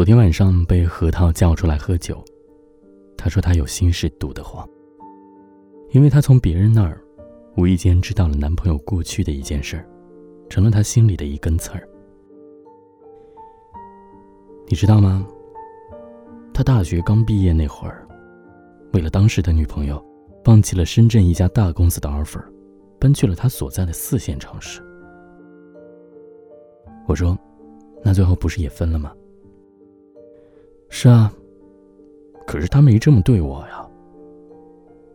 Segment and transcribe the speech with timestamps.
[0.00, 2.24] 昨天晚上被核桃叫出来喝酒，
[3.18, 4.66] 他说他有心事堵得慌，
[5.90, 6.98] 因为他从别人那儿
[7.58, 9.86] 无意间知道了男朋友过去的一件事儿，
[10.48, 11.86] 成了他心里的一根刺儿。
[14.68, 15.28] 你知道吗？
[16.54, 18.08] 他大学刚毕业那会儿，
[18.94, 20.02] 为了当时的女朋友，
[20.42, 22.42] 放弃了深圳一家大公司的 offer，
[22.98, 24.80] 搬去了他所在的四线城市。
[27.06, 27.38] 我说
[28.02, 29.12] ：“那最后不是也分了吗？”
[30.90, 31.32] 是啊，
[32.46, 33.86] 可是他没这么对我呀。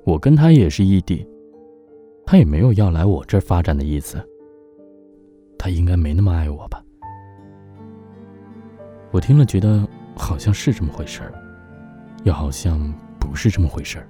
[0.03, 1.27] 我跟他也是异地，
[2.25, 4.17] 他也没有要来我这儿发展的意思。
[5.59, 6.81] 他应该没那么爱我吧？
[9.11, 11.33] 我听了觉得好像是这么回事儿，
[12.23, 14.07] 又好像不是这么回事儿。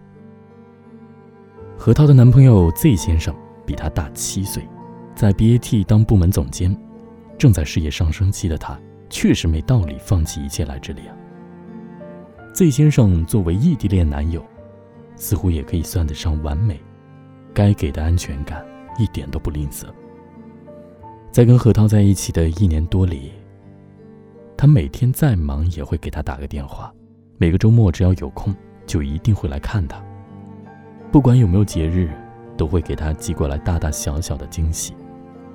[1.77, 3.35] 何涛的男朋友 Z 先生
[3.65, 4.67] 比他大七岁，
[5.15, 6.75] 在 BAT 当部门总监，
[7.37, 8.79] 正在事业上升期的他，
[9.09, 11.15] 确实没道理放弃一切来这里啊。
[12.55, 14.41] Z 先生作为异地恋男友，
[15.17, 16.79] 似乎也可以算得上完美，
[17.53, 18.65] 该给的安全感
[18.97, 19.83] 一点都不吝啬。
[21.33, 23.33] 在跟何涛在一起的一年多里，
[24.55, 26.93] 他每天再忙也会给他打个电话，
[27.37, 28.55] 每个周末只要有空
[28.87, 30.01] 就一定会来看他，
[31.11, 32.09] 不管有没有节日，
[32.55, 34.93] 都会给他寄过来大大小小的惊喜，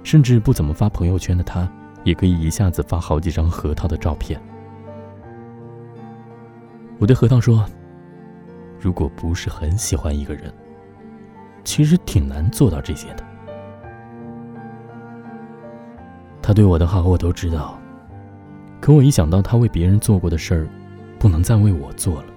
[0.03, 1.67] 甚至不怎么发朋友圈的他，
[2.05, 4.39] 也可以一下子发好几张何涛的照片。
[7.01, 7.65] 我对核桃说
[8.79, 10.53] ：“如果不是很喜欢一个人，
[11.65, 13.25] 其实挺难做到这些的。
[16.43, 17.81] 他对我的好我都知道，
[18.83, 20.69] 可我一想到他为别人做过的事儿，
[21.19, 22.35] 不能再为我做了，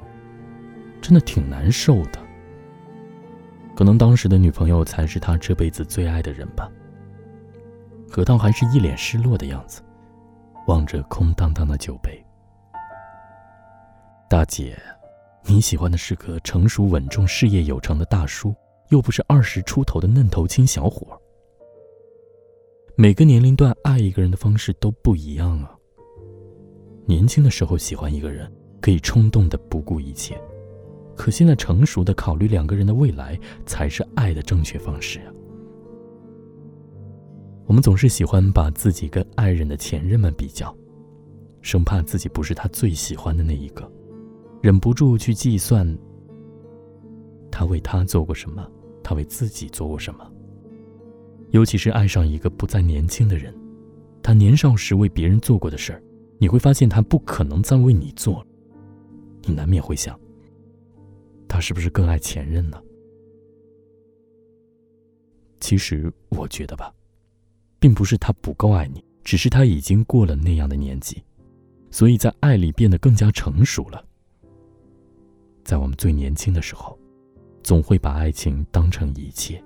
[1.01, 2.19] 真的挺难受的。
[3.75, 6.71] 可能当时的女朋友才是他这辈子最爱的人吧。”
[8.09, 9.81] 核桃还是一脸失落的样子，
[10.67, 12.22] 望着空荡荡的酒杯。
[14.33, 14.75] 大姐，
[15.45, 18.51] 你喜欢的是个成熟稳重、事业有成的大叔，
[18.89, 21.05] 又不是二十出头的嫩头青小伙。
[22.95, 25.77] 每个年龄段爱一个人的方式都不一样啊。
[27.05, 28.51] 年轻的时候喜欢一个人，
[28.81, 30.35] 可以冲动的不顾一切，
[31.15, 35.31] 可现在成熟的考虑两个人的未来，才是爱的正确方式啊。
[37.67, 40.75] 我们总是喜欢把自己跟爱人的前任们比较，
[41.61, 43.87] 生怕自己不是他最喜欢的那一个。
[44.63, 45.85] 忍不住去计算，
[47.51, 48.65] 他为他做过什么，
[49.03, 50.25] 他为自己做过什么。
[51.49, 53.53] 尤其是爱上一个不再年轻的人，
[54.21, 56.01] 他年少时为别人做过的事儿，
[56.37, 58.47] 你会发现他不可能再为你做了。
[59.41, 60.17] 你难免会想，
[61.45, 62.81] 他是不是更爱前任呢？
[65.59, 66.89] 其实我觉得吧，
[67.81, 71.21] 并不是他不够爱你，只是他已经过了那样的年纪，
[71.91, 74.01] 所以在爱里变得更加成熟了。
[75.63, 76.97] 在我们最年轻的时候，
[77.63, 79.63] 总会把爱情当成一切，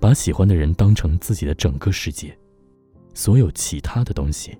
[0.00, 2.36] 把喜欢的人当成自己的整个世界，
[3.14, 4.58] 所有其他的东西，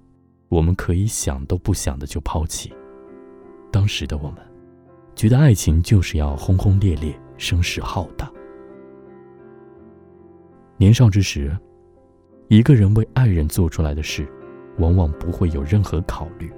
[0.49, 2.73] 我们可以想都不想的就抛弃。
[3.73, 4.37] 当时的我们，
[5.15, 8.31] 觉得爱情就是要轰轰烈烈、声势浩大。
[10.77, 11.59] 年少之时，
[12.47, 14.27] 一个人为爱人做出来的事，
[14.79, 16.53] 往往不会有任何考虑，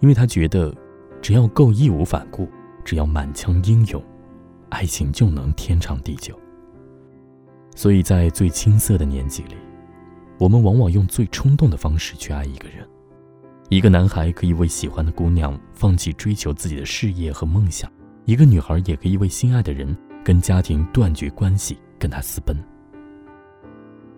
[0.00, 0.74] 因为他觉得，
[1.20, 2.48] 只要够义无反顾。
[2.84, 4.02] 只要满腔英勇，
[4.68, 6.38] 爱情就能天长地久。
[7.76, 9.56] 所以在最青涩的年纪里，
[10.38, 12.86] 我们往往用最冲动的方式去爱一个人。
[13.68, 17.90] 一个男孩可以为喜欢的姑娘放弃追求自己的事业和梦想，
[18.24, 22.56] 一个女孩也可以为心爱的人跟家庭断绝关系，跟他私奔。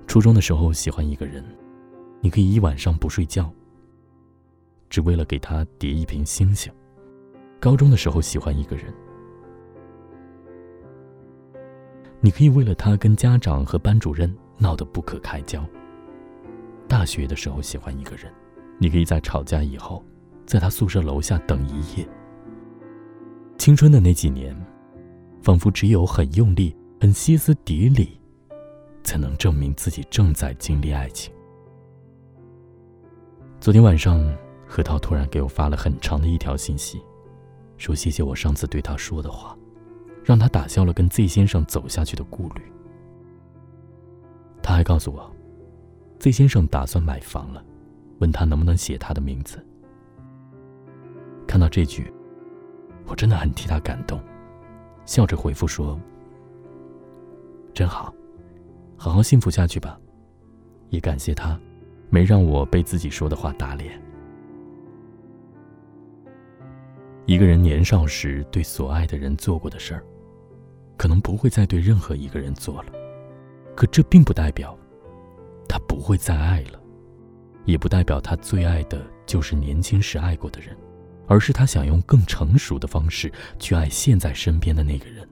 [0.06, 1.44] 初中的时候喜欢一个人，
[2.20, 3.52] 你可以一晚上不睡觉，
[4.88, 6.72] 只为了给他叠一瓶星星。
[7.62, 8.92] 高中的时候喜欢一个人，
[12.20, 15.64] 你可以为了他跟家长和班主任闹得不可开交。
[16.88, 18.34] 大学的时候喜欢一个人，
[18.78, 20.04] 你可以在吵架以后，
[20.44, 22.04] 在他宿舍楼下等一夜。
[23.58, 24.52] 青春的那几年，
[25.40, 28.18] 仿佛只有很用力、很歇斯底里，
[29.04, 31.32] 才能证明自己正在经历爱情。
[33.60, 34.20] 昨天晚上，
[34.66, 37.00] 何涛突然给我发了很长的一条信息。
[37.82, 39.58] 说谢谢我上次对他说的话，
[40.22, 42.62] 让他打消了跟 Z 先生走下去的顾虑。
[44.62, 45.28] 他还告诉我
[46.20, 47.60] ，Z 先生打算买房了，
[48.20, 49.60] 问他能不能写他的名字。
[51.44, 52.08] 看到这句，
[53.04, 54.20] 我真的很替他感动，
[55.04, 56.00] 笑着回复说
[57.74, 58.14] ：“真好，
[58.96, 59.98] 好好幸福下去吧。”
[60.90, 61.58] 也感谢他，
[62.10, 64.00] 没让我被自己说的话打脸。
[67.32, 70.04] 一个人年少时对所爱的人做过的事儿，
[70.98, 72.92] 可能不会再对任何一个人做了。
[73.74, 74.78] 可这并不代表
[75.66, 76.78] 他不会再爱了，
[77.64, 80.76] 也不代表他最爱的就是年轻时爱过的人，
[81.26, 85.26] 而是他想用更成熟的方式去爱现在身边的那个人。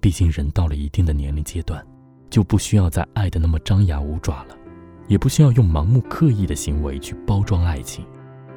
[0.00, 1.86] 毕竟，人到了一定的年龄阶段，
[2.28, 4.58] 就不需要再爱的那么张牙舞爪了，
[5.06, 8.04] 也不需要用盲目刻意的行为去包装爱情，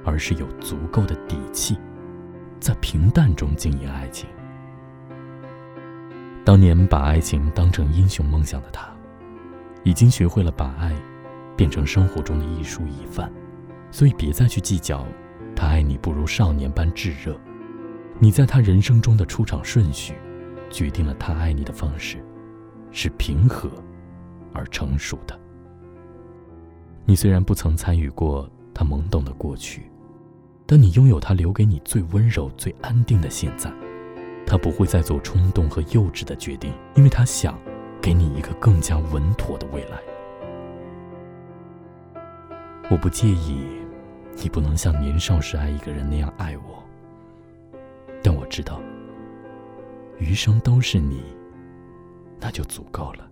[0.07, 1.77] 而是有足够的底气，
[2.61, 4.25] 在平淡中经营爱情。
[6.45, 8.89] 当年把爱情当成英雄梦想的他，
[9.83, 10.95] 已经学会了把爱
[11.57, 13.29] 变成生活中的一蔬一饭，
[13.91, 15.05] 所以别再去计较
[15.53, 17.37] 他爱你不如少年般炙热。
[18.17, 20.15] 你在他人生中的出场顺序，
[20.69, 22.23] 决定了他爱你的方式
[22.91, 23.69] 是平和
[24.53, 25.37] 而成熟的。
[27.03, 29.91] 你虽然不曾参与过他懵懂的过去，
[30.67, 33.73] 但你拥有他留给你最温柔、最安定的现在。
[34.45, 37.57] 他不会再做冲动和幼稚的决定，因为他想
[38.01, 39.97] 给你一个更加稳妥的未来。
[42.89, 43.65] 我不介意
[44.41, 46.83] 你不能像年少时爱一个人那样爱我，
[48.21, 48.81] 但我知道，
[50.19, 51.21] 余生都是你，
[52.39, 53.27] 那就足够了。